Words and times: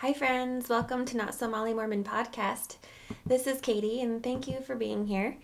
Hi, 0.00 0.14
friends. 0.14 0.70
Welcome 0.70 1.04
to 1.04 1.16
Not 1.18 1.34
So 1.34 1.46
Molly 1.46 1.74
Mormon 1.74 2.04
podcast. 2.04 2.76
This 3.26 3.46
is 3.46 3.60
Katie, 3.60 4.00
and 4.00 4.22
thank 4.22 4.48
you 4.48 4.62
for 4.62 4.74
being 4.74 5.06
here. 5.06 5.36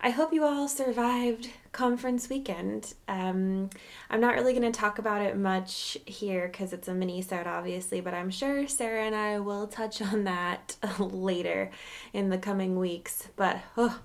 I 0.00 0.10
hope 0.10 0.32
you 0.32 0.42
all 0.42 0.66
survived 0.66 1.50
conference 1.70 2.28
weekend. 2.28 2.94
Um, 3.06 3.70
I'm 4.10 4.20
not 4.20 4.34
really 4.34 4.54
going 4.54 4.72
to 4.72 4.76
talk 4.76 4.98
about 4.98 5.22
it 5.22 5.36
much 5.36 5.96
here 6.04 6.48
because 6.48 6.72
it's 6.72 6.88
a 6.88 6.94
mini-sode, 6.94 7.46
obviously, 7.46 8.00
but 8.00 8.12
I'm 8.12 8.28
sure 8.28 8.66
Sarah 8.66 9.04
and 9.04 9.14
I 9.14 9.38
will 9.38 9.68
touch 9.68 10.02
on 10.02 10.24
that 10.24 10.74
later 10.98 11.70
in 12.12 12.28
the 12.28 12.38
coming 12.38 12.80
weeks. 12.80 13.28
But 13.36 13.60
oh, 13.76 14.00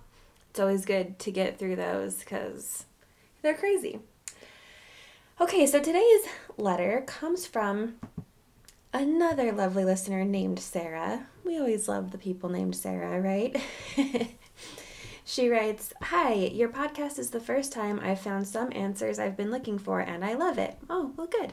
it's 0.52 0.60
always 0.60 0.86
good 0.86 1.18
to 1.18 1.32
get 1.32 1.58
through 1.58 1.76
those 1.76 2.20
because 2.20 2.86
they're 3.42 3.56
crazy. 3.56 4.02
Okay, 5.42 5.66
so 5.66 5.80
today's 5.80 6.22
letter 6.56 7.04
comes 7.08 7.48
from 7.48 7.96
another 8.94 9.52
lovely 9.52 9.86
listener 9.86 10.24
named 10.26 10.60
Sarah. 10.60 11.28
We 11.44 11.58
always 11.58 11.88
love 11.88 12.12
the 12.12 12.18
people 12.18 12.50
named 12.50 12.76
Sarah, 12.76 13.22
right? 13.22 13.56
She 15.30 15.50
writes, 15.50 15.92
Hi, 16.04 16.36
your 16.36 16.70
podcast 16.70 17.20
is 17.20 17.32
the 17.32 17.42
first 17.42 17.74
time 17.74 18.00
I've 18.02 18.22
found 18.22 18.48
some 18.48 18.72
answers 18.72 19.20
I've 19.20 19.36
been 19.36 19.52
looking 19.52 19.78
for, 19.78 20.00
and 20.00 20.24
I 20.24 20.36
love 20.36 20.58
it. 20.58 20.78
Oh, 20.90 21.12
well, 21.18 21.28
good. 21.28 21.52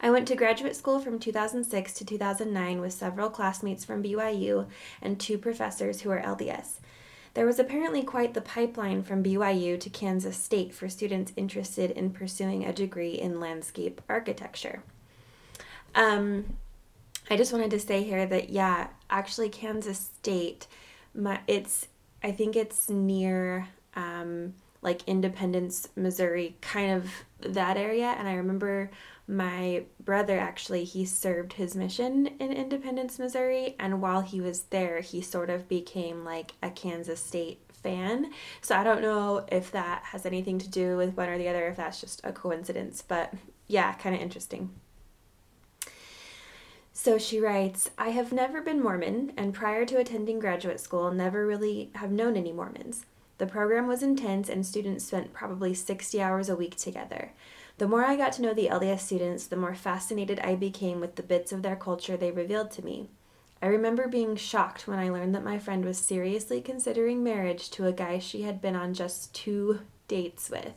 I 0.00 0.10
went 0.10 0.26
to 0.28 0.34
graduate 0.34 0.74
school 0.74 0.98
from 0.98 1.18
2006 1.18 1.92
to 1.92 2.06
2009 2.06 2.80
with 2.80 2.94
several 2.94 3.28
classmates 3.28 3.84
from 3.84 4.02
BYU 4.02 4.66
and 5.02 5.20
two 5.20 5.36
professors 5.36 6.00
who 6.00 6.10
are 6.10 6.22
LDS. 6.22 6.80
There 7.34 7.44
was 7.44 7.58
apparently 7.58 8.02
quite 8.02 8.32
the 8.32 8.40
pipeline 8.40 9.02
from 9.02 9.22
BYU 9.22 9.78
to 9.78 9.90
Kansas 9.90 10.38
State 10.38 10.72
for 10.72 10.88
students 10.88 11.34
interested 11.36 11.90
in 11.90 12.12
pursuing 12.12 12.64
a 12.64 12.72
degree 12.72 13.12
in 13.12 13.40
landscape 13.40 14.00
architecture. 14.08 14.82
Um, 15.94 16.56
I 17.30 17.36
just 17.36 17.52
wanted 17.52 17.70
to 17.70 17.80
say 17.80 18.02
here 18.02 18.26
that, 18.26 18.50
yeah, 18.50 18.88
actually, 19.08 19.48
Kansas 19.48 19.98
State, 19.98 20.66
my, 21.14 21.40
it's 21.46 21.86
I 22.22 22.32
think 22.32 22.56
it's 22.56 22.88
near 22.88 23.68
um, 23.94 24.54
like 24.80 25.06
Independence, 25.06 25.88
Missouri, 25.96 26.56
kind 26.60 26.92
of 26.92 27.10
that 27.52 27.76
area. 27.76 28.14
And 28.18 28.28
I 28.28 28.34
remember 28.34 28.90
my 29.28 29.84
brother 30.00 30.38
actually, 30.38 30.84
he 30.84 31.04
served 31.04 31.54
his 31.54 31.74
mission 31.76 32.26
in 32.38 32.52
Independence, 32.52 33.18
Missouri. 33.18 33.76
And 33.78 34.02
while 34.02 34.20
he 34.20 34.40
was 34.40 34.62
there, 34.64 35.00
he 35.00 35.20
sort 35.20 35.50
of 35.50 35.68
became 35.68 36.24
like 36.24 36.52
a 36.62 36.70
Kansas 36.70 37.20
State 37.20 37.60
fan. 37.82 38.30
So 38.60 38.76
I 38.76 38.84
don't 38.84 39.02
know 39.02 39.46
if 39.50 39.70
that 39.72 40.02
has 40.04 40.26
anything 40.26 40.58
to 40.58 40.68
do 40.68 40.96
with 40.96 41.16
one 41.16 41.28
or 41.28 41.38
the 41.38 41.48
other, 41.48 41.68
if 41.68 41.76
that's 41.76 42.00
just 42.00 42.20
a 42.24 42.32
coincidence. 42.32 43.02
But 43.06 43.32
yeah, 43.66 43.92
kind 43.94 44.14
of 44.14 44.20
interesting. 44.20 44.70
So 46.92 47.16
she 47.16 47.40
writes, 47.40 47.90
I 47.96 48.10
have 48.10 48.32
never 48.32 48.60
been 48.60 48.82
Mormon, 48.82 49.32
and 49.36 49.54
prior 49.54 49.86
to 49.86 49.98
attending 49.98 50.38
graduate 50.38 50.78
school, 50.78 51.10
never 51.10 51.46
really 51.46 51.90
have 51.94 52.12
known 52.12 52.36
any 52.36 52.52
Mormons. 52.52 53.06
The 53.38 53.46
program 53.46 53.86
was 53.86 54.02
intense, 54.02 54.48
and 54.48 54.64
students 54.64 55.06
spent 55.06 55.32
probably 55.32 55.74
60 55.74 56.20
hours 56.20 56.48
a 56.48 56.56
week 56.56 56.76
together. 56.76 57.32
The 57.78 57.88
more 57.88 58.04
I 58.04 58.16
got 58.16 58.32
to 58.34 58.42
know 58.42 58.52
the 58.52 58.68
LDS 58.68 59.00
students, 59.00 59.46
the 59.46 59.56
more 59.56 59.74
fascinated 59.74 60.38
I 60.40 60.54
became 60.54 61.00
with 61.00 61.16
the 61.16 61.22
bits 61.22 61.50
of 61.50 61.62
their 61.62 61.76
culture 61.76 62.16
they 62.16 62.30
revealed 62.30 62.70
to 62.72 62.84
me. 62.84 63.08
I 63.62 63.66
remember 63.66 64.06
being 64.06 64.36
shocked 64.36 64.86
when 64.86 64.98
I 64.98 65.08
learned 65.08 65.34
that 65.34 65.44
my 65.44 65.58
friend 65.58 65.84
was 65.84 65.96
seriously 65.96 66.60
considering 66.60 67.24
marriage 67.24 67.70
to 67.70 67.86
a 67.86 67.92
guy 67.92 68.18
she 68.18 68.42
had 68.42 68.60
been 68.60 68.76
on 68.76 68.92
just 68.92 69.34
two 69.34 69.80
dates 70.08 70.50
with. 70.50 70.74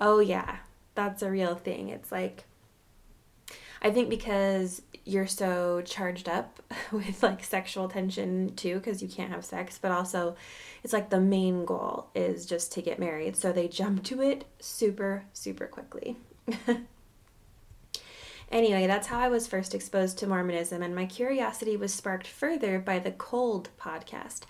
Oh, 0.00 0.18
yeah, 0.18 0.56
that's 0.94 1.22
a 1.22 1.30
real 1.30 1.54
thing. 1.54 1.90
It's 1.90 2.10
like, 2.10 2.44
I 3.82 3.90
think 3.90 4.08
because 4.08 4.80
you're 5.04 5.26
so 5.26 5.82
charged 5.84 6.28
up 6.28 6.60
with 6.92 7.22
like 7.22 7.42
sexual 7.42 7.88
tension 7.88 8.54
too 8.54 8.76
because 8.76 9.02
you 9.02 9.08
can't 9.08 9.32
have 9.32 9.44
sex 9.44 9.78
but 9.82 9.90
also 9.90 10.36
it's 10.84 10.92
like 10.92 11.10
the 11.10 11.20
main 11.20 11.64
goal 11.64 12.08
is 12.14 12.46
just 12.46 12.72
to 12.72 12.82
get 12.82 13.00
married 13.00 13.36
so 13.36 13.52
they 13.52 13.66
jump 13.66 14.04
to 14.04 14.22
it 14.22 14.44
super 14.60 15.24
super 15.32 15.66
quickly 15.66 16.16
Anyway, 18.52 18.86
that's 18.86 19.06
how 19.06 19.18
I 19.18 19.28
was 19.28 19.46
first 19.46 19.74
exposed 19.74 20.18
to 20.18 20.26
Mormonism, 20.26 20.82
and 20.82 20.94
my 20.94 21.06
curiosity 21.06 21.74
was 21.74 21.94
sparked 21.94 22.26
further 22.26 22.78
by 22.78 22.98
the 22.98 23.12
Cold 23.12 23.70
podcast 23.80 24.42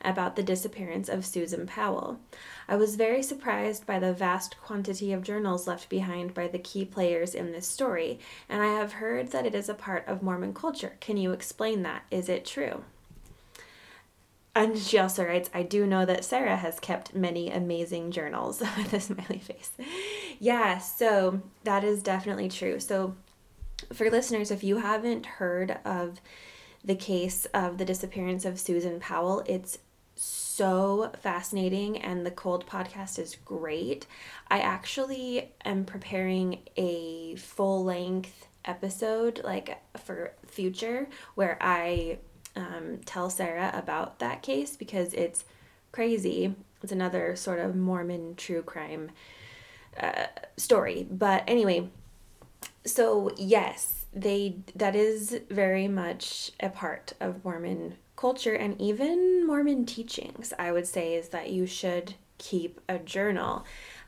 about 0.00 0.36
the 0.36 0.44
disappearance 0.44 1.08
of 1.08 1.26
Susan 1.26 1.66
Powell. 1.66 2.20
I 2.68 2.76
was 2.76 2.94
very 2.94 3.20
surprised 3.20 3.84
by 3.84 3.98
the 3.98 4.12
vast 4.12 4.60
quantity 4.60 5.12
of 5.12 5.24
journals 5.24 5.66
left 5.66 5.88
behind 5.88 6.34
by 6.34 6.46
the 6.46 6.60
key 6.60 6.84
players 6.84 7.34
in 7.34 7.50
this 7.50 7.66
story, 7.66 8.20
and 8.48 8.62
I 8.62 8.78
have 8.78 8.92
heard 8.92 9.32
that 9.32 9.44
it 9.44 9.56
is 9.56 9.68
a 9.68 9.74
part 9.74 10.06
of 10.06 10.22
Mormon 10.22 10.54
culture. 10.54 10.96
Can 11.00 11.16
you 11.16 11.32
explain 11.32 11.82
that? 11.82 12.04
Is 12.12 12.28
it 12.28 12.46
true? 12.46 12.84
And 14.54 14.78
she 14.78 14.98
also 14.98 15.24
writes, 15.24 15.50
I 15.52 15.64
do 15.64 15.84
know 15.84 16.04
that 16.04 16.24
Sarah 16.24 16.56
has 16.56 16.78
kept 16.78 17.12
many 17.12 17.50
amazing 17.50 18.12
journals 18.12 18.60
with 18.76 18.92
a 18.92 19.00
smiley 19.00 19.38
face. 19.38 19.72
Yeah, 20.38 20.78
so 20.78 21.42
that 21.64 21.82
is 21.82 22.04
definitely 22.04 22.48
true. 22.48 22.78
So 22.78 23.16
for 23.92 24.10
listeners, 24.10 24.50
if 24.50 24.62
you 24.64 24.78
haven't 24.78 25.26
heard 25.26 25.78
of 25.84 26.20
the 26.84 26.94
case 26.94 27.46
of 27.54 27.78
the 27.78 27.84
disappearance 27.84 28.44
of 28.44 28.58
Susan 28.58 29.00
Powell, 29.00 29.42
it's 29.46 29.78
so 30.14 31.12
fascinating 31.20 31.98
and 31.98 32.26
the 32.26 32.30
cold 32.30 32.66
podcast 32.66 33.18
is 33.18 33.36
great. 33.44 34.06
I 34.48 34.60
actually 34.60 35.52
am 35.64 35.84
preparing 35.84 36.60
a 36.76 37.36
full 37.36 37.84
length 37.84 38.48
episode 38.64 39.40
like 39.44 39.80
for 39.96 40.32
future 40.46 41.08
where 41.34 41.56
I 41.60 42.18
um, 42.56 42.98
tell 43.06 43.30
Sarah 43.30 43.70
about 43.72 44.18
that 44.18 44.42
case 44.42 44.76
because 44.76 45.14
it's 45.14 45.44
crazy. 45.92 46.54
It's 46.82 46.92
another 46.92 47.36
sort 47.36 47.60
of 47.60 47.76
Mormon 47.76 48.34
true 48.34 48.62
crime 48.62 49.12
uh, 50.00 50.26
story. 50.56 51.06
But 51.08 51.44
anyway, 51.46 51.88
so 52.88 53.30
yes, 53.36 54.06
they 54.12 54.56
that 54.74 54.96
is 54.96 55.40
very 55.50 55.88
much 55.88 56.52
a 56.60 56.68
part 56.68 57.12
of 57.20 57.44
Mormon 57.44 57.96
culture 58.16 58.54
and 58.54 58.80
even 58.80 59.46
Mormon 59.46 59.86
teachings. 59.86 60.52
I 60.58 60.72
would 60.72 60.86
say 60.86 61.14
is 61.14 61.28
that 61.28 61.50
you 61.50 61.66
should 61.66 62.14
keep 62.38 62.80
a 62.88 62.98
journal. 62.98 63.64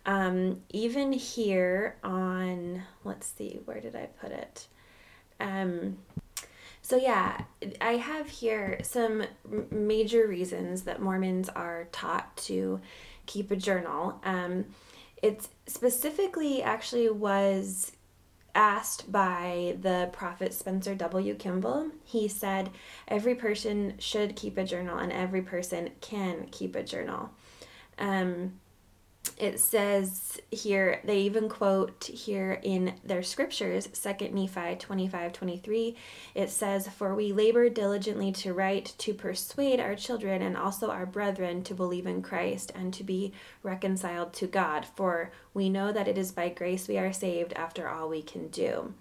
Um, 0.06 0.62
even 0.70 1.12
here 1.12 1.96
on 2.02 2.82
let's 3.04 3.26
see, 3.26 3.60
where 3.64 3.80
did 3.80 3.94
I 3.94 4.06
put 4.20 4.32
it? 4.32 4.66
Um, 5.38 5.98
so 6.82 6.96
yeah, 6.96 7.42
I 7.80 7.92
have 7.92 8.28
here 8.28 8.80
some 8.82 9.24
major 9.70 10.26
reasons 10.26 10.82
that 10.82 11.00
Mormons 11.00 11.48
are 11.50 11.86
taught 11.92 12.36
to 12.38 12.80
keep 13.26 13.50
a 13.50 13.56
journal. 13.56 14.20
Um, 14.24 14.64
it 15.22 15.46
specifically 15.66 16.62
actually 16.62 17.10
was 17.10 17.92
asked 18.54 19.10
by 19.10 19.76
the 19.80 20.08
prophet 20.12 20.52
Spencer 20.52 20.94
W. 20.94 21.34
Kimball, 21.34 21.90
he 22.04 22.28
said, 22.28 22.70
Every 23.08 23.34
person 23.34 23.94
should 23.98 24.36
keep 24.36 24.58
a 24.58 24.64
journal 24.64 24.98
and 24.98 25.12
every 25.12 25.42
person 25.42 25.90
can 26.00 26.46
keep 26.50 26.76
a 26.76 26.82
journal. 26.82 27.30
Um, 27.98 28.60
it 29.40 29.58
says 29.58 30.38
here, 30.50 31.00
they 31.04 31.20
even 31.20 31.48
quote 31.48 32.04
here 32.04 32.60
in 32.62 32.94
their 33.02 33.22
scriptures, 33.22 33.86
2 33.86 34.28
Nephi 34.28 34.76
25 34.76 35.32
23, 35.32 35.96
it 36.34 36.50
says, 36.50 36.86
For 36.88 37.14
we 37.14 37.32
labor 37.32 37.70
diligently 37.70 38.32
to 38.32 38.52
write, 38.52 38.94
to 38.98 39.14
persuade 39.14 39.80
our 39.80 39.94
children 39.94 40.42
and 40.42 40.58
also 40.58 40.90
our 40.90 41.06
brethren 41.06 41.62
to 41.64 41.74
believe 41.74 42.06
in 42.06 42.20
Christ 42.20 42.70
and 42.74 42.92
to 42.92 43.02
be 43.02 43.32
reconciled 43.62 44.34
to 44.34 44.46
God, 44.46 44.84
for 44.84 45.32
we 45.54 45.70
know 45.70 45.90
that 45.90 46.08
it 46.08 46.18
is 46.18 46.32
by 46.32 46.50
grace 46.50 46.86
we 46.86 46.98
are 46.98 47.12
saved 47.12 47.54
after 47.54 47.88
all 47.88 48.10
we 48.10 48.20
can 48.20 48.48
do. 48.48 48.92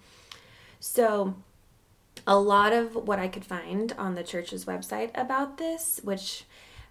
So, 0.79 1.35
a 2.25 2.39
lot 2.39 2.71
of 2.71 2.95
what 2.95 3.19
I 3.19 3.27
could 3.27 3.45
find 3.45 3.93
on 3.97 4.15
the 4.15 4.23
church's 4.23 4.63
website 4.63 5.11
about 5.15 5.57
this, 5.57 5.99
which 6.03 6.45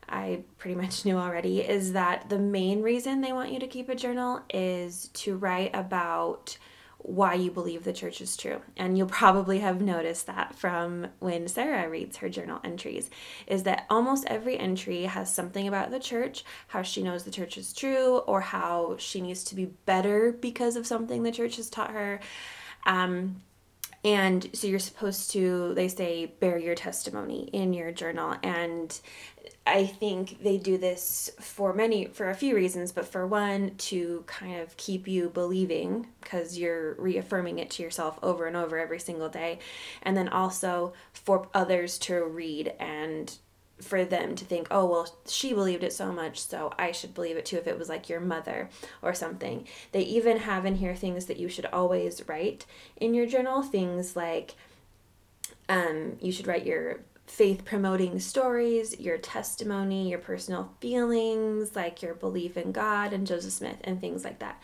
I 0.08 0.42
pretty 0.58 0.74
much 0.74 1.04
knew 1.04 1.16
already, 1.16 1.60
is 1.60 1.92
that 1.92 2.28
the 2.28 2.38
main 2.38 2.82
reason 2.82 3.20
they 3.20 3.32
want 3.32 3.52
you 3.52 3.60
to 3.60 3.66
keep 3.66 3.88
a 3.88 3.94
journal 3.94 4.40
is 4.50 5.08
to 5.14 5.36
write 5.36 5.74
about 5.74 6.58
why 6.98 7.34
you 7.34 7.50
believe 7.50 7.84
the 7.84 7.92
church 7.92 8.20
is 8.20 8.36
true. 8.36 8.60
And 8.76 8.98
you'll 8.98 9.06
probably 9.06 9.60
have 9.60 9.80
noticed 9.80 10.26
that 10.26 10.54
from 10.54 11.06
when 11.20 11.46
Sarah 11.46 11.88
reads 11.88 12.18
her 12.18 12.28
journal 12.28 12.60
entries, 12.64 13.08
is 13.46 13.62
that 13.62 13.86
almost 13.88 14.26
every 14.26 14.58
entry 14.58 15.04
has 15.04 15.32
something 15.32 15.68
about 15.68 15.90
the 15.90 16.00
church, 16.00 16.44
how 16.68 16.82
she 16.82 17.02
knows 17.02 17.22
the 17.22 17.30
church 17.30 17.56
is 17.56 17.72
true, 17.72 18.18
or 18.18 18.40
how 18.40 18.96
she 18.98 19.20
needs 19.20 19.44
to 19.44 19.54
be 19.54 19.66
better 19.86 20.32
because 20.32 20.74
of 20.74 20.86
something 20.86 21.22
the 21.22 21.32
church 21.32 21.56
has 21.56 21.70
taught 21.70 21.92
her. 21.92 22.20
Um, 22.84 23.42
and 24.04 24.48
so 24.52 24.66
you're 24.66 24.78
supposed 24.78 25.30
to 25.32 25.74
they 25.74 25.88
say 25.88 26.26
bear 26.26 26.58
your 26.58 26.74
testimony 26.74 27.48
in 27.52 27.72
your 27.72 27.92
journal. 27.92 28.36
And 28.42 28.98
i 29.66 29.84
think 29.84 30.42
they 30.42 30.56
do 30.56 30.78
this 30.78 31.30
for 31.40 31.74
many 31.74 32.06
for 32.06 32.30
a 32.30 32.34
few 32.34 32.54
reasons 32.54 32.90
but 32.90 33.06
for 33.06 33.26
one 33.26 33.74
to 33.76 34.24
kind 34.26 34.60
of 34.60 34.74
keep 34.78 35.06
you 35.06 35.28
believing 35.28 36.06
because 36.22 36.58
you're 36.58 36.94
reaffirming 36.94 37.58
it 37.58 37.70
to 37.70 37.82
yourself 37.82 38.18
over 38.22 38.46
and 38.46 38.56
over 38.56 38.78
every 38.78 38.98
single 38.98 39.28
day. 39.28 39.58
And 40.02 40.16
then 40.16 40.28
also 40.28 40.92
for 41.12 41.48
others 41.54 41.98
to 42.00 42.22
read 42.24 42.74
and 42.78 43.34
for 43.80 44.04
them 44.04 44.34
to 44.34 44.44
think, 44.44 44.66
oh, 44.70 44.86
well, 44.86 45.08
she 45.26 45.52
believed 45.52 45.84
it 45.84 45.92
so 45.92 46.12
much, 46.12 46.40
so 46.40 46.72
I 46.78 46.92
should 46.92 47.14
believe 47.14 47.36
it 47.36 47.46
too 47.46 47.56
if 47.56 47.66
it 47.66 47.78
was 47.78 47.88
like 47.88 48.08
your 48.08 48.20
mother 48.20 48.68
or 49.02 49.14
something. 49.14 49.66
They 49.92 50.02
even 50.02 50.38
have 50.38 50.66
in 50.66 50.76
here 50.76 50.94
things 50.94 51.26
that 51.26 51.38
you 51.38 51.48
should 51.48 51.66
always 51.66 52.28
write 52.28 52.66
in 52.96 53.14
your 53.14 53.26
journal, 53.26 53.62
things 53.62 54.16
like 54.16 54.54
um, 55.68 56.16
you 56.20 56.32
should 56.32 56.46
write 56.46 56.66
your 56.66 57.00
faith 57.26 57.64
promoting 57.64 58.18
stories, 58.18 58.98
your 58.98 59.18
testimony, 59.18 60.08
your 60.08 60.18
personal 60.18 60.72
feelings, 60.80 61.76
like 61.76 62.02
your 62.02 62.14
belief 62.14 62.56
in 62.56 62.72
God 62.72 63.12
and 63.12 63.26
Joseph 63.26 63.52
Smith, 63.52 63.76
and 63.84 64.00
things 64.00 64.24
like 64.24 64.38
that. 64.38 64.60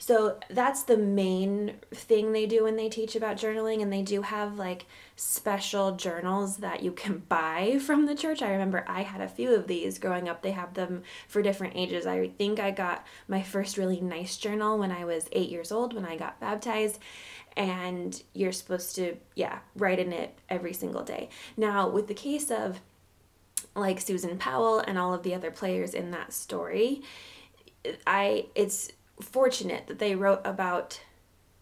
So 0.00 0.38
that's 0.48 0.84
the 0.84 0.96
main 0.96 1.74
thing 1.92 2.32
they 2.32 2.46
do 2.46 2.64
when 2.64 2.76
they 2.76 2.88
teach 2.88 3.16
about 3.16 3.36
journaling, 3.36 3.82
and 3.82 3.92
they 3.92 4.02
do 4.02 4.22
have 4.22 4.56
like 4.56 4.86
special 5.16 5.96
journals 5.96 6.58
that 6.58 6.82
you 6.82 6.92
can 6.92 7.18
buy 7.28 7.78
from 7.84 8.06
the 8.06 8.14
church. 8.14 8.40
I 8.40 8.52
remember 8.52 8.84
I 8.86 9.02
had 9.02 9.20
a 9.20 9.28
few 9.28 9.54
of 9.54 9.66
these 9.66 9.98
growing 9.98 10.28
up. 10.28 10.42
They 10.42 10.52
have 10.52 10.74
them 10.74 11.02
for 11.26 11.42
different 11.42 11.76
ages. 11.76 12.06
I 12.06 12.28
think 12.28 12.60
I 12.60 12.70
got 12.70 13.04
my 13.26 13.42
first 13.42 13.76
really 13.76 14.00
nice 14.00 14.36
journal 14.36 14.78
when 14.78 14.92
I 14.92 15.04
was 15.04 15.28
eight 15.32 15.50
years 15.50 15.72
old 15.72 15.94
when 15.94 16.04
I 16.04 16.16
got 16.16 16.40
baptized 16.40 17.00
and 17.58 18.22
you're 18.34 18.52
supposed 18.52 18.94
to 18.94 19.16
yeah 19.34 19.58
write 19.74 19.98
in 19.98 20.12
it 20.12 20.38
every 20.48 20.72
single 20.72 21.02
day 21.02 21.28
now 21.56 21.88
with 21.88 22.06
the 22.06 22.14
case 22.14 22.50
of 22.50 22.80
like 23.74 24.00
susan 24.00 24.38
powell 24.38 24.78
and 24.78 24.96
all 24.96 25.12
of 25.12 25.24
the 25.24 25.34
other 25.34 25.50
players 25.50 25.92
in 25.92 26.12
that 26.12 26.32
story 26.32 27.02
i 28.06 28.46
it's 28.54 28.92
fortunate 29.20 29.86
that 29.86 29.98
they 29.98 30.14
wrote 30.14 30.40
about 30.44 31.00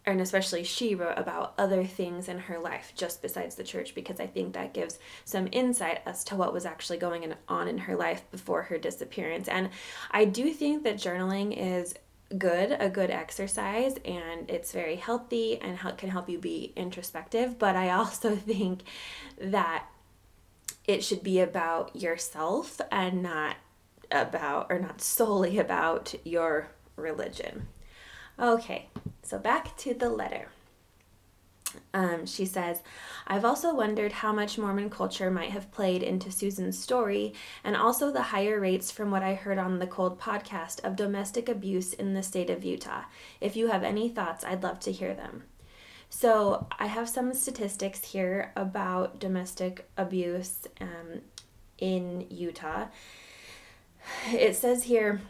and 0.07 0.21
especially 0.21 0.63
she 0.63 0.95
wrote 0.95 1.19
about 1.19 1.53
other 1.59 1.85
things 1.85 2.29
in 2.29 2.39
her 2.39 2.61
life 2.61 2.93
just 2.95 3.21
besides 3.21 3.57
the 3.57 3.65
church 3.65 3.93
because 3.95 4.21
I 4.21 4.27
think 4.29 4.55
that 4.55 4.73
gives 4.73 5.01
some 5.25 5.49
insight 5.51 6.01
as 6.07 6.23
to 6.25 6.37
what 6.37 6.53
was 6.53 6.65
actually 6.65 6.99
going 6.99 7.35
on 7.49 7.67
in 7.67 7.79
her 7.79 7.97
life 7.97 8.23
before 8.31 8.63
her 8.63 8.79
disappearance. 8.79 9.49
And 9.49 9.71
I 10.13 10.25
do 10.25 10.53
think 10.53 10.85
that 10.85 10.97
journaling 10.97 11.57
is 11.57 11.97
good, 12.39 12.77
a 12.79 12.89
good 12.89 13.11
exercise, 13.11 13.97
and 14.05 14.49
it's 14.49 14.73
very 14.73 14.97
healthy 14.97 15.61
and 15.61 15.79
can 15.99 16.11
help 16.11 16.29
you 16.29 16.39
be 16.39 16.73
introspective. 16.77 17.59
But 17.59 17.75
I 17.75 17.91
also 17.91 18.37
think 18.37 18.83
that 19.41 19.87
it 20.87 21.03
should 21.03 21.25
be 21.25 21.41
about 21.41 21.97
yourself 21.97 22.81
and 22.93 23.25
not 23.25 23.57
about, 24.13 24.69
or 24.71 24.79
not 24.79 25.01
solely 25.01 25.59
about 25.59 26.15
your 26.25 26.69
religion. 26.97 27.69
Okay, 28.39 28.89
so 29.23 29.39
back 29.39 29.77
to 29.79 29.95
the 29.95 30.11
letter. 30.11 30.49
Um, 31.93 32.27
she 32.27 32.45
says, 32.45 32.83
I've 33.27 33.45
also 33.45 33.75
wondered 33.75 34.13
how 34.13 34.33
much 34.33 34.59
Mormon 34.59 34.91
culture 34.91 35.31
might 35.31 35.51
have 35.51 35.73
played 35.73 36.03
into 36.03 36.31
Susan's 36.31 36.79
story, 36.79 37.35
and 37.65 37.77
also 37.77 38.11
the 38.11 38.23
higher 38.23 38.61
rates 38.61 38.91
from 38.91 39.11
what 39.11 39.23
I 39.23 39.35
heard 39.35 39.59
on 39.59 39.79
the 39.79 39.87
Cold 39.87 40.21
podcast 40.21 40.85
of 40.85 40.97
domestic 40.97 41.49
abuse 41.49 41.93
in 41.93 42.15
the 42.15 42.23
state 42.23 42.51
of 42.51 42.65
Utah. 42.65 43.05
If 43.41 43.57
you 43.57 43.69
have 43.69 43.83
any 43.83 44.09
thoughts, 44.09 44.45
I'd 44.45 44.63
love 44.63 44.81
to 44.81 44.93
hear 44.93 45.15
them. 45.15 45.45
So, 46.09 46.67
I 46.79 46.87
have 46.87 47.09
some 47.09 47.35
statistics 47.35 48.13
here 48.13 48.53
about 48.55 49.19
domestic 49.19 49.89
abuse 49.97 50.69
um, 50.81 51.23
in 51.79 52.27
Utah. 52.31 52.87
It 54.33 54.55
says 54.55 54.85
here, 54.85 55.21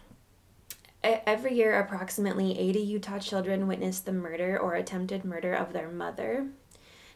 Every 1.07 1.55
year, 1.55 1.79
approximately 1.79 2.59
80 2.59 2.81
Utah 2.81 3.19
children 3.21 3.69
witness 3.69 4.01
the 4.01 4.13
murder 4.13 4.59
or 4.59 4.75
attempted 4.75 5.25
murder 5.25 5.55
of 5.55 5.73
their 5.73 5.89
mother. 5.89 6.49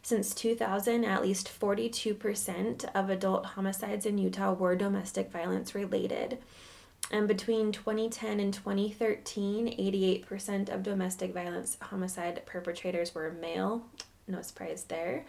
Since 0.02 0.32
2000, 0.34 1.04
at 1.04 1.22
least 1.22 1.50
42% 1.60 2.84
of 2.94 3.10
adult 3.10 3.46
homicides 3.46 4.06
in 4.06 4.16
Utah 4.16 4.52
were 4.52 4.76
domestic 4.76 5.32
violence 5.32 5.74
related. 5.74 6.38
And 7.10 7.26
between 7.26 7.72
2010 7.72 8.38
and 8.38 8.54
2013, 8.54 9.66
88% 9.66 10.68
of 10.68 10.84
domestic 10.84 11.34
violence 11.34 11.76
homicide 11.82 12.42
perpetrators 12.46 13.12
were 13.14 13.32
male. 13.32 13.84
No 14.28 14.40
surprise 14.42 14.84
there. 14.84 15.24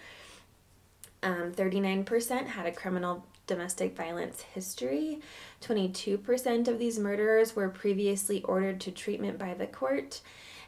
Um, 1.24 1.52
39% 1.52 2.48
had 2.48 2.68
a 2.68 2.72
criminal 2.72 3.26
domestic 3.48 3.96
violence 3.96 4.42
history. 4.42 5.20
22% 5.62 6.68
of 6.68 6.80
these 6.80 7.00
murderers 7.00 7.56
were 7.56 7.70
previously 7.70 8.42
ordered 8.44 8.80
to 8.82 8.92
treatment 8.92 9.38
by 9.38 9.54
the 9.54 9.68
court. 9.68 10.22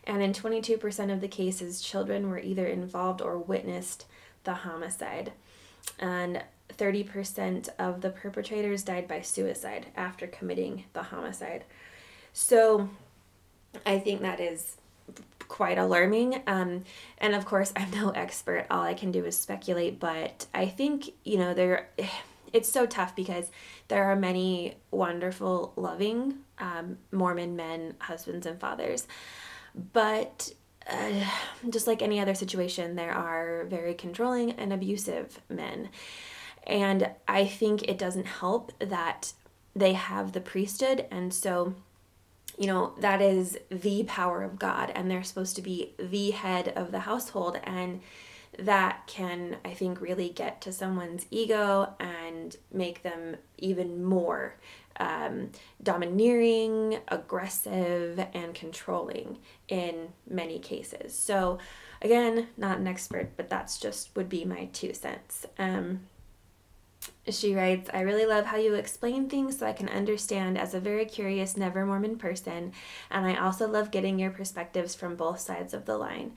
And 0.06 0.22
in 0.22 0.34
22% 0.34 1.14
of 1.14 1.22
the 1.22 1.28
cases, 1.28 1.82
children 1.82 2.30
were 2.30 2.40
either 2.40 2.68
involved 2.68 3.22
or 3.22 3.38
witnessed 3.38 4.06
the 4.44 4.54
homicide. 4.54 5.32
And 6.00 6.44
30% 6.70 7.70
of 7.80 8.02
the 8.02 8.10
perpetrators 8.10 8.84
died 8.84 9.08
by 9.08 9.22
suicide 9.22 9.88
after 9.96 10.28
committing 10.28 10.86
the 10.94 11.04
homicide. 11.04 11.64
So 12.34 12.90
I 13.86 14.00
think 14.00 14.22
that 14.22 14.40
is 14.40 14.78
quite 15.48 15.78
alarming. 15.78 16.42
Um, 16.48 16.84
and 17.20 17.36
of 17.36 17.46
course, 17.46 17.72
I'm 17.76 17.92
no 17.92 18.10
expert. 18.16 18.66
All 18.70 18.82
I 18.82 18.94
can 18.94 19.12
do 19.12 19.24
is 19.26 19.38
speculate, 19.38 20.00
but 20.00 20.48
I 20.54 20.66
think, 20.68 21.12
you 21.24 21.38
know, 21.38 21.54
there 21.54 21.90
it's 22.54 22.70
so 22.70 22.86
tough 22.86 23.16
because 23.16 23.52
there 23.88 24.06
are 24.06 24.16
many 24.16 24.76
wonderful, 24.92 25.74
loving 25.76 26.36
um, 26.60 27.00
Mormon 27.12 27.56
men, 27.56 27.96
husbands, 28.00 28.46
and 28.46 28.60
fathers. 28.60 29.08
But 29.92 30.54
uh, 30.88 31.26
just 31.70 31.88
like 31.88 32.02
any 32.02 32.20
other 32.20 32.36
situation, 32.36 32.96
there 32.96 33.12
are 33.12 33.66
very 33.66 33.94
controlling 33.94 34.52
and 34.52 34.72
abusive 34.72 35.42
men. 35.50 35.90
And 36.66 37.10
I 37.28 37.46
think 37.46 37.84
it 37.84 37.98
doesn't 37.98 38.28
help 38.28 38.72
that 38.80 39.34
they 39.76 39.94
have 39.94 40.32
the 40.32 40.42
priesthood. 40.42 41.06
And 41.10 41.34
so, 41.34 41.74
you 42.58 42.68
know, 42.68 42.94
that 43.00 43.22
is 43.22 43.58
the 43.70 44.04
power 44.04 44.44
of 44.44 44.60
God, 44.60 44.92
and 44.94 45.10
they're 45.10 45.24
supposed 45.24 45.56
to 45.56 45.62
be 45.62 45.94
the 45.98 46.32
head 46.32 46.72
of 46.76 46.92
the 46.92 47.02
household. 47.02 47.60
And 47.64 48.02
that 48.60 49.08
can, 49.08 49.58
I 49.66 49.74
think, 49.74 50.02
really 50.02 50.30
get 50.30 50.62
to 50.62 50.72
someone's 50.72 51.26
ego 51.32 51.94
and 52.00 52.56
make 52.72 53.04
them 53.04 53.38
even 53.58 54.04
more 54.04 54.56
um, 55.00 55.50
domineering, 55.82 57.00
aggressive, 57.08 58.26
and 58.34 58.54
controlling 58.54 59.40
in 59.68 60.10
many 60.30 60.60
cases. 60.60 61.14
So, 61.14 61.58
again, 62.02 62.48
not 62.58 62.78
an 62.78 62.88
expert, 62.88 63.32
but 63.36 63.50
that's 63.50 63.80
just 63.80 64.16
would 64.16 64.30
be 64.30 64.46
my 64.46 64.70
two 64.72 64.94
cents. 64.94 65.46
Um, 65.58 66.02
she 67.30 67.56
writes, 67.56 67.90
I 67.94 68.02
really 68.02 68.26
love 68.26 68.46
how 68.46 68.58
you 68.58 68.76
explain 68.76 69.30
things 69.30 69.58
so 69.58 69.66
I 69.66 69.74
can 69.74 69.90
understand 69.90 70.58
as 70.58 70.74
a 70.74 70.80
very 70.80 71.06
curious, 71.06 71.58
never 71.58 71.86
Mormon 71.86 72.18
person, 72.18 72.72
and 73.10 73.26
I 73.26 73.36
also 73.36 73.68
love 73.68 73.92
getting 73.92 74.20
your 74.20 74.32
perspectives 74.32 74.96
from 74.96 75.16
both 75.16 75.40
sides 75.40 75.74
of 75.74 75.86
the 75.86 75.98
line. 75.98 76.34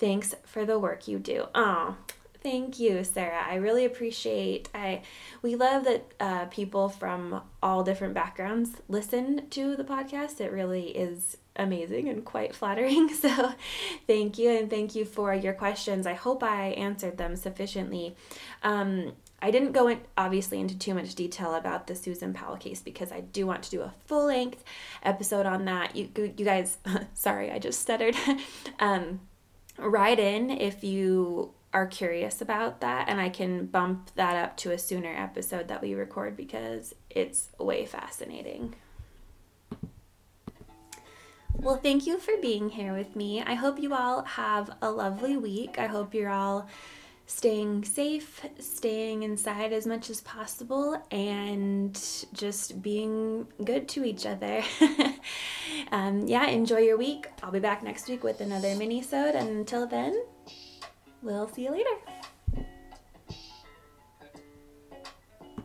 Thanks 0.00 0.34
for 0.44 0.64
the 0.64 0.78
work 0.78 1.06
you 1.08 1.18
do. 1.18 1.46
Oh, 1.54 1.94
thank 2.42 2.80
you, 2.80 3.04
Sarah. 3.04 3.44
I 3.46 3.56
really 3.56 3.84
appreciate. 3.84 4.70
I 4.74 5.02
we 5.42 5.56
love 5.56 5.84
that 5.84 6.12
uh, 6.18 6.46
people 6.46 6.88
from 6.88 7.42
all 7.62 7.84
different 7.84 8.14
backgrounds 8.14 8.70
listen 8.88 9.48
to 9.50 9.76
the 9.76 9.84
podcast. 9.84 10.40
It 10.40 10.52
really 10.52 10.88
is 10.96 11.36
amazing 11.54 12.08
and 12.08 12.24
quite 12.24 12.54
flattering. 12.54 13.10
So, 13.20 13.52
thank 14.06 14.38
you 14.38 14.48
and 14.50 14.70
thank 14.70 14.94
you 14.94 15.04
for 15.04 15.34
your 15.34 15.52
questions. 15.52 16.06
I 16.06 16.14
hope 16.14 16.42
I 16.42 16.68
answered 16.68 17.18
them 17.18 17.36
sufficiently. 17.36 18.16
Um, 18.62 19.12
I 19.42 19.50
didn't 19.50 19.72
go 19.72 19.88
in, 19.88 20.00
obviously 20.16 20.60
into 20.60 20.78
too 20.78 20.94
much 20.94 21.14
detail 21.14 21.54
about 21.54 21.86
the 21.86 21.94
Susan 21.94 22.32
Powell 22.32 22.56
case 22.56 22.80
because 22.80 23.12
I 23.12 23.20
do 23.20 23.46
want 23.46 23.62
to 23.64 23.70
do 23.70 23.82
a 23.82 23.92
full 24.06 24.26
length 24.26 24.64
episode 25.02 25.44
on 25.44 25.66
that. 25.66 25.94
You 25.94 26.08
you 26.16 26.44
guys, 26.46 26.78
sorry, 27.12 27.50
I 27.50 27.58
just 27.58 27.80
stuttered. 27.80 28.16
um, 28.78 29.20
write 29.80 30.18
in 30.18 30.50
if 30.50 30.84
you 30.84 31.52
are 31.72 31.86
curious 31.86 32.40
about 32.40 32.80
that 32.80 33.08
and 33.08 33.20
I 33.20 33.28
can 33.28 33.66
bump 33.66 34.10
that 34.16 34.36
up 34.36 34.56
to 34.58 34.72
a 34.72 34.78
sooner 34.78 35.14
episode 35.14 35.68
that 35.68 35.80
we 35.80 35.94
record 35.94 36.36
because 36.36 36.94
it's 37.08 37.48
way 37.58 37.86
fascinating. 37.86 38.74
Well, 41.56 41.76
thank 41.76 42.06
you 42.06 42.18
for 42.18 42.32
being 42.40 42.70
here 42.70 42.94
with 42.94 43.14
me. 43.14 43.42
I 43.42 43.54
hope 43.54 43.78
you 43.78 43.94
all 43.94 44.22
have 44.22 44.70
a 44.80 44.90
lovely 44.90 45.36
week. 45.36 45.78
I 45.78 45.86
hope 45.86 46.14
you're 46.14 46.30
all 46.30 46.68
staying 47.30 47.84
safe, 47.84 48.44
staying 48.58 49.22
inside 49.22 49.72
as 49.72 49.86
much 49.86 50.10
as 50.10 50.20
possible, 50.22 51.00
and 51.12 51.94
just 52.32 52.82
being 52.82 53.46
good 53.64 53.88
to 53.88 54.04
each 54.04 54.26
other. 54.26 54.62
um, 55.92 56.26
yeah, 56.26 56.46
enjoy 56.46 56.78
your 56.78 56.98
week. 56.98 57.28
I'll 57.42 57.52
be 57.52 57.60
back 57.60 57.84
next 57.84 58.08
week 58.08 58.24
with 58.24 58.40
another 58.40 58.74
mini-sode, 58.74 59.36
and 59.36 59.48
until 59.48 59.86
then, 59.86 60.20
we'll 61.22 61.48
see 61.48 61.62
you 61.62 61.70
later. 61.70 62.19